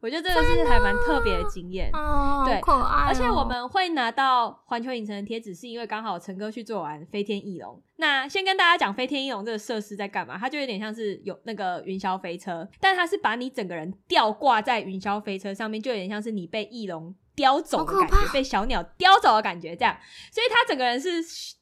[0.01, 1.89] 我觉得这个是还蛮特别的经验。
[1.93, 7.81] 哦，对可爱哦、而且我们会拿到环球影城的贴纸，是因为刚好陈哥去做完飞天翼龙。
[7.97, 10.37] 那先跟大家讲飞天翼龙这个设施在干嘛？
[10.37, 19.97] 它就有点像是有那个云霄飞车，但它是把你整个人吊挂在云霄飞车上面，就有点像是你被翼龙叼走的感觉，被小鸟叼走的感觉，这样。
[20.31, 21.09] 所以它整个人是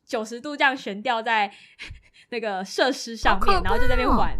[0.05, 1.49] 九十度这样悬吊在
[2.29, 4.35] 那个设施上面，然后就在那边哦玩。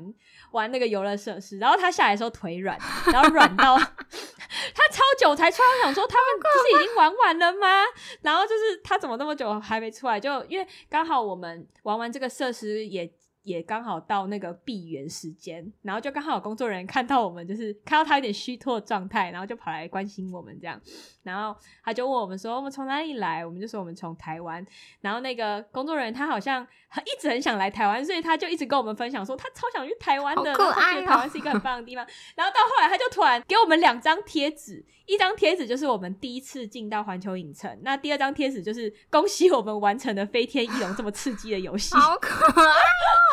[0.53, 2.75] 玩那个游乐设施，然后他下来的时候腿软，
[3.13, 7.83] 然后软到他超久才出来，我想说他们不是已经玩完了吗？
[8.21, 10.19] 然后就是他怎么那么久还没出来？
[10.19, 13.11] 就因为刚好我们玩完这个设施也。
[13.43, 20.79] 也刚好到那个闭园时间，然后就刚好有工作人员看到我们，就是看到他有点虚脱的状态，然后就跑来关心我们这样，
[21.23, 24.65] 然后他就问我们说我们从哪里来，我们就说我们从台湾，
[25.01, 26.65] 然后那个工作人员他好像
[27.01, 41.93] 一直很想来台湾，所以他就一直跟我们分享说他超想去台湾的，觉得台湾是一个很棒的地方，然后到后来他就突然给我们两张贴纸，一张贴纸就是我们第一次进到环球影城，那第二张贴纸就是恭喜我们完成了飞天翼龙这么刺激的游戏。
[41.95, 42.75] 好可爱，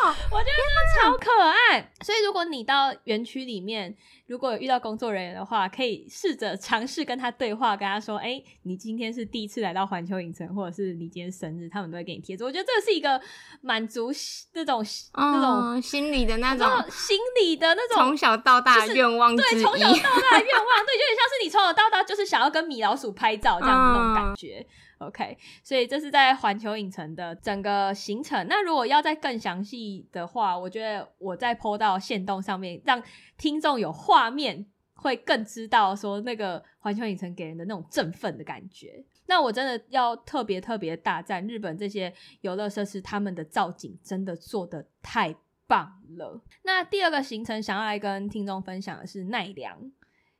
[0.31, 1.91] 我觉得超可爱。
[2.01, 3.95] 所以如果你到园区里面，
[4.27, 13.19] 如果有遇到工作人员的话，可以试着尝试跟他对话，跟他说：“哎、你今天是第一次来到环球影城，或者是你今天生日，他们都会给你贴纸。”我觉得这是一个
[13.61, 14.11] 满足
[14.53, 14.83] 那种
[15.13, 24.65] 那种嗯，心理的那那种种心理的那种从小到大的愿望之对，从小到大的愿望，对，有点像是你从小到大就是想要跟米老鼠拍照这样的那种感觉。
[25.01, 28.47] OK，所以这是在环球影城的整个行程。
[28.47, 33.01] 那如果要再更详细的话，我觉得我再 PO 到线动上面，让
[33.37, 39.03] 听众有画面，会更知道说那个环球影城给人的那种振奋的感觉。
[39.25, 45.33] 那我真的要特别特别大赞日本这些游乐设施，他们的造景真的做的太
[45.67, 46.41] 棒了。
[46.63, 49.91] 那第二个行程想要来跟听众分享的是奈良。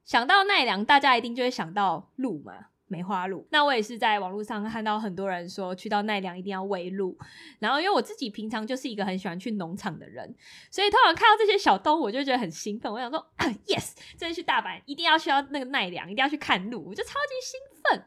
[0.04, 3.48] 想到奈良，大家一定就会想到鹿嘛，梅花鹿。
[3.50, 7.18] 那我也是在网络上看到很多人说，去到奈良一定要喂鹿。
[7.60, 10.36] 然后因为我自己平常就是一个很喜欢去农场的人，
[10.70, 12.92] 所以通常看到这些小动物，我就觉得很兴奋。
[12.92, 18.06] 我想说啊， yes，这次去大阪一定要去到那个奈良，一定要去看鹿，我就超级兴奋。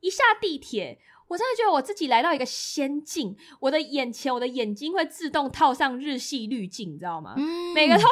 [0.00, 0.98] 一下地铁，
[1.28, 7.34] 我真的觉得我自己来到一个仙境，我的眼前，我的眼睛会自动套上日系滤镜，你知道吗？
[7.36, 8.02] 嗯每个都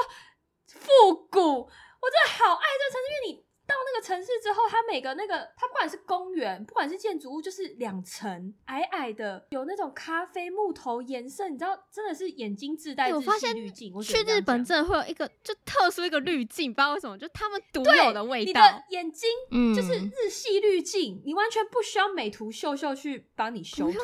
[0.66, 13.92] 复古，我真的好爱这个城市，因为你到那个城市之后，它每个那个，它不管是公园，不管是建筑物，就是两层矮矮的，有那种咖啡木头颜色，你知道，真的是眼睛自带日哎我发现系滤镜。
[13.94, 18.60] 我只去日本真的会有一个就特殊一个滤镜，不知道为什么，就他们独有的味道你道。
[18.62, 23.98] 的眼睛嗯就是日系滤镜，你完全不需要美图秀秀去帮你修图。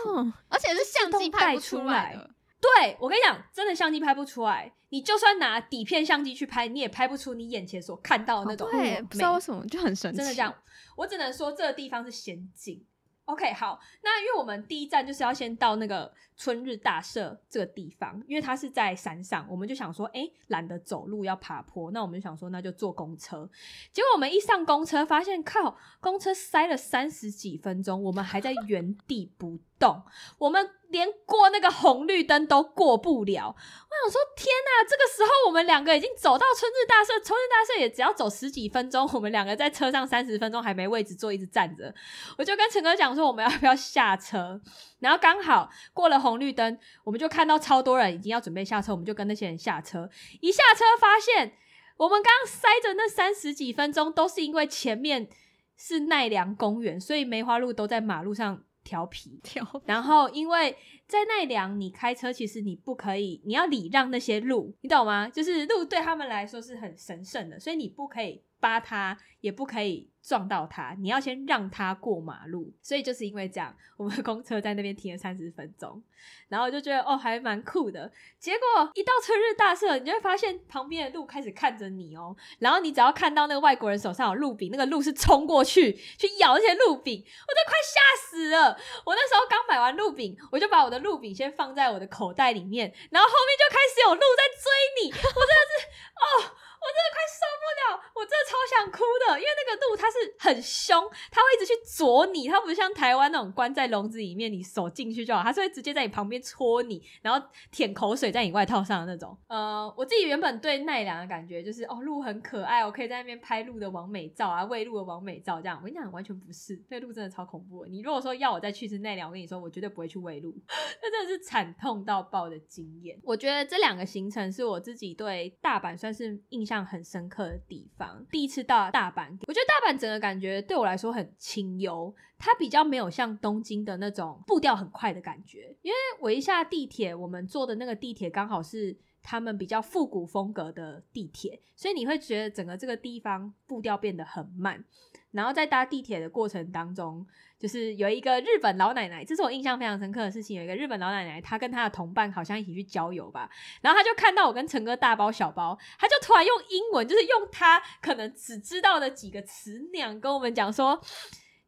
[0.48, 2.30] 而且是相机拍不出来的。
[2.78, 4.72] 对我跟你讲，真的相机拍不出来。
[4.88, 10.18] 你就算拿底片相机去拍，你也拍不出你眼前所看到的那种对，美不知道为什么就很神奇。
[10.18, 10.54] 真的这样，
[10.96, 12.84] 我只能说这个地方是仙境。
[13.24, 23.48] OK，好，那因为我们第一站就是要先到那个春日大社这个地方，因为它是在山上，我们就想说，哎、懒得走路要爬坡，那我们就想说，那就坐公车。
[23.92, 30.02] 结果我们一上公车，发现靠，公车塞了三十几分钟，我们还在原地不动，
[30.38, 33.46] 我们连过那个红绿灯都过不了。
[33.46, 41.94] 我想说，天呐，这个时候我们两个已经走到春日大社，春日大社也只要走十几分钟，我们两个在车上三十分钟还没位置坐，一直站着。
[42.36, 44.60] 我就跟陈哥讲说，我们要不要下车？
[44.98, 50.08] 然后刚好过了红绿灯，我们就看到超多人已经要准备下车，我们就跟那些人下车。
[50.40, 51.52] 一下车发现，
[51.96, 55.28] 我们刚刚塞着那三十几分钟，都是因为前面
[55.76, 59.38] 是奈良公园，所以梅花鹿都在马路上调皮。
[59.42, 65.28] 跳然后，因为在奈良，你开车其实你不可以，你要礼让那些鹿，你懂吗？
[65.28, 72.72] 就是鹿对他们来说是很神圣的，所以你不可以扒它，也不可以撞到它，你要先让它过马路。
[72.82, 76.02] 所以就是因为这样，我们的公车在那边停了三十分钟，
[76.48, 78.10] 然后就觉得哦，还蛮酷的。
[78.40, 88.76] 结果一到春日大社，你就会发现旁边的鹿开始看着你哦，然后你只要看到那个外国人手上有鹿饼，那个鹿是冲过去去咬那些鹿饼，我都快吓死了。
[89.04, 94.64] 我那时候刚买完鹿饼，我就把我的鹿饼先放在我的口袋里面，然后后面就开始有鹿在追
[95.02, 95.86] 你，我真的是
[96.16, 96.56] 哦，
[96.92, 109.36] 真的快受不了，我真的超想哭的，因为那个鹿它是很凶，它会一直去啄你，它不像台湾那种关在笼子里面，你手进去就好，它是会直接在你旁边戳你，然后舔口水在你外套上的那种。
[109.48, 115.78] 呃，我自己原本对奈良的感觉就是，哦，鹿很可爱，我可以在那边拍鹿的完美照啊，喂鹿的完美照这样。
[115.78, 117.90] 我跟你讲，完全不是，那鹿真的超恐怖的。
[117.90, 120.54] 你如果说要我再去一次奈良，我跟你说，我绝对不会去喂鹿，
[121.02, 123.18] 那真的是惨痛到爆的经验。
[123.22, 128.24] 我觉得这两个行程是我自己对大阪算是印象很深刻的地方。
[128.30, 135.76] 第一次到大阪，我觉得大阪整个感觉对我来说很清幽，它比较没有像东京的那种步调很快的感觉。
[135.82, 144.84] 因为我一下地铁，我们坐的那个地铁刚好是他们比较复古风格的地铁，所以你会觉得整个这个地方步调变得很慢。
[145.32, 147.26] 然后在搭地铁的过程当中，
[147.58, 150.56] 就是有一个日本老奶奶，这是我印象非常深刻的事情。
[150.56, 153.48] 有一个日本老奶奶，她跟她的同伴好像一起去郊游吧，
[153.80, 161.00] 然后她就看到我跟陈哥大包小包，她就突然用英文，就是用她可能只知道的几个词那样跟我们讲说。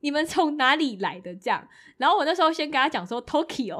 [0.00, 1.34] 你们从哪里来的？
[1.34, 3.74] 这样，然后我那时候先跟他讲说 Tokyo，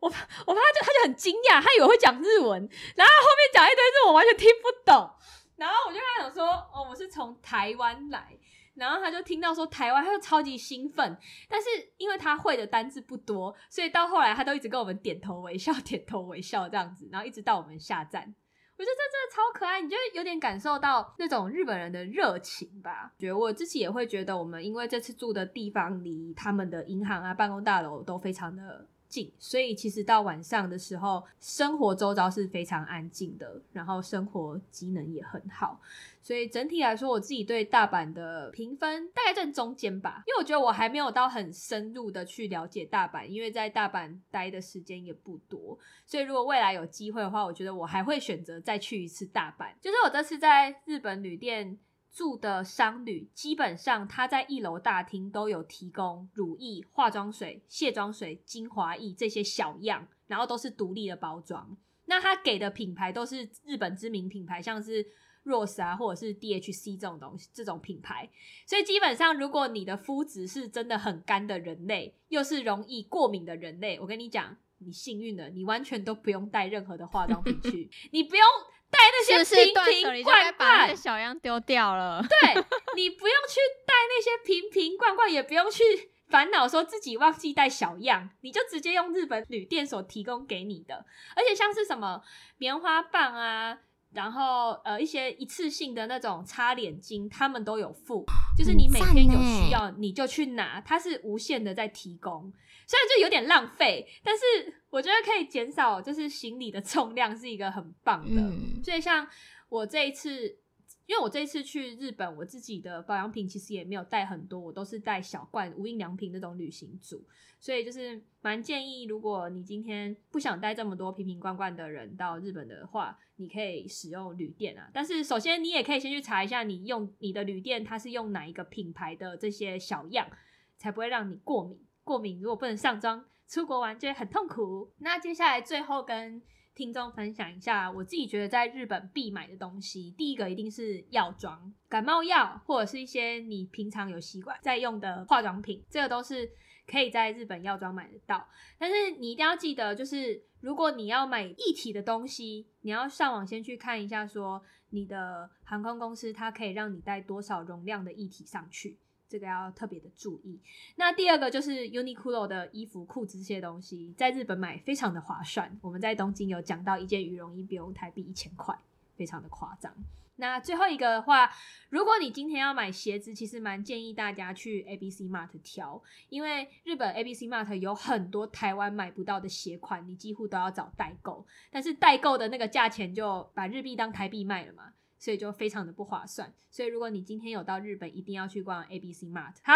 [0.00, 5.08] 我 我怕他就他就很惊讶，他以为会讲日文，然后后面讲一堆日文，完全听不懂。
[5.54, 6.44] 然后我就跟他讲说，
[6.74, 8.36] 哦，我是从台湾来。
[8.74, 11.16] 然后他就听到说台湾，他就超级兴奋。
[11.48, 17.08] 但是因为他会的单字不多，所以到后来他都一直跟我们点头微笑， 点头微笑这样子。
[17.10, 23.12] 然后一直到我们下站，我觉得这真的超可爱，你就有点感受到那种日本人的热情吧。
[23.18, 28.88] 觉得我自己也会觉得，我们因为这次住的地方离他们的银行啊、办公大楼都非常的。
[29.10, 35.80] 近，所以其实到晚上的时候，生活周遭是非常安静的，然后生活机能也很好，
[36.22, 49.72] 所以整体来说，我自己对大阪的评分大概在中间吧，因为我觉得我还没有到很深入的去了解大阪，因为在大阪待的时间也不多，所以如果未来有机会的话，我觉得我还会选择再去一次大阪。
[49.80, 51.78] 就是我这次在日本旅店。
[52.12, 61.76] 住的商旅基本上，他在一楼大厅都有提供乳液、化妆水、卸妆水、精华液这些小样，然后都是独立的包装。
[62.06, 65.06] 那他给的品牌都是日本知名品牌，像是
[65.44, 68.28] Rose 啊，或者是 DHC 这种东西，这种品牌。
[68.66, 78.44] 所以基本上，如果你的肤质是真的很干的人类，又是容易过敏的人类，我跟你讲，你幸运了，你完全都不用带任何的化妆品去， 你不用。
[78.90, 82.22] 带那些瓶瓶罐罐，小样丢掉了。
[82.22, 82.54] 对
[82.96, 85.82] 你不用去带那些瓶瓶罐罐，也不用去
[86.28, 91.06] 烦恼说自己忘记带小样，你就直接用日本旅店所提供给你的。
[91.36, 92.20] 而且像是什么
[92.58, 93.78] 棉花棒啊，
[94.12, 98.24] 然后呃一些一次性的那种擦脸巾，他们都有付，
[98.58, 102.52] 就是你每天有需要你就去拿，它是无限的在提供。
[102.90, 104.42] 虽然就有点浪费，但是
[104.90, 108.42] 我觉得可以减少就是行李的重量，是一个很棒的。
[108.82, 109.24] 所以像
[109.68, 110.58] 我这一次，
[111.06, 117.24] 因为我这一次去日本，我自己的保养品其实也没有带很多，我都是带小罐无印良品那种旅行组。
[117.60, 124.90] 所以就是蛮建议，如果你今天不想带这么多瓶瓶罐罐的人到日本的话，你可以使用旅店啊。
[124.92, 130.28] 但是首先你也可以先去查一下，你用你的旅店它是用哪一个品牌的这些小样，
[130.76, 131.78] 才不会让你过敏。
[132.04, 134.92] 过敏如果不能上妆，出国玩就会很痛苦。
[134.98, 136.40] 那接下来最后跟
[136.74, 146.48] 听众分享一下，我自己觉得在日本必买的东西，第一个一定是药妆，感冒药或者是一些你平常有习惯在用的化妆品，这个都是
[146.86, 148.46] 可以在日本药妆买得到。
[148.78, 158.98] 但是你一定要记得，就是如果你要买一体的东西，你要上网先去看一下，说你的航空公司它可以让你带多少容量的液体上去。
[159.30, 160.58] 这个要特别的注意。
[160.96, 165.78] 那第二个就是 Uniqlo 的衣服、裤子这些东西，在日本买非常的划算。
[165.80, 168.76] 我们在东京有讲到一件羽绒衣不用台币一千块，
[169.16, 169.94] 非常的夸张。
[170.36, 171.50] 那最后一个的话，
[171.90, 181.46] 如果你今天要买鞋子，其实蛮建议大家去 ABC Mart 挑，因为日本 ABC Mart 有很多台湾买不到的鞋款，你几乎都要找代购。
[181.70, 184.94] 但是代购的那个价钱就把日币当台币卖了嘛。
[185.20, 186.52] 所以就非常的不划算。
[186.68, 189.54] 所以如果你今天有到日本，一定要去逛 A B C Mart。
[189.62, 189.74] 好，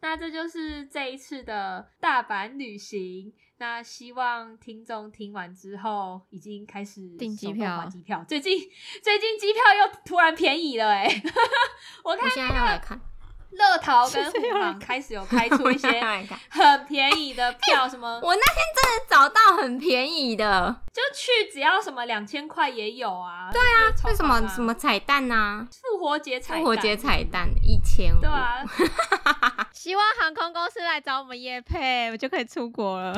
[0.00, 3.32] 那这就是这一次的大阪旅行。
[3.58, 7.88] 那希望听众听完之后，已经开始订机票。
[7.90, 8.58] 机票最近
[9.02, 11.08] 最近机票又突然便宜了哎！
[12.04, 13.00] 我看现在要来看。
[13.50, 15.88] 乐淘跟虎航开始有开出一些
[16.50, 18.06] 很便宜的票，什么？
[18.22, 23.50] 我那天真的找到很便宜的，就去只要什么两千块也有啊。
[23.52, 25.66] 对啊，为什么什么彩蛋啊？
[25.70, 28.20] 复活节彩复活节彩蛋一千五。
[28.20, 28.62] 对啊，
[29.72, 33.14] 希望航空公司来找我们叶配，我就可以出国了。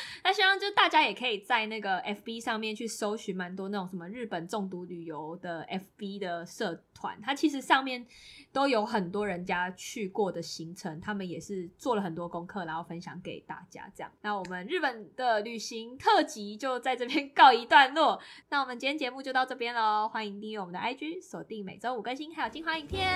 [0.24, 5.66] 那希望就大家也可以在那个 FB 上面去搜寻蛮多那种什么日本中毒旅游的
[5.98, 8.06] FB 的社团，它其实上面
[8.52, 14.10] 都有很多人家去过的行程，他们也是做了很多功课，然后分享给大家这样。
[14.22, 18.20] 那我们日本的旅行特辑就在这边 告一段落。
[18.50, 23.06] 那我们今天节目就到这边喽，欢迎订阅我们的 IG，锁定每周五更新，还有精华影片。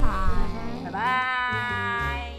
[0.00, 2.29] 拜拜拜。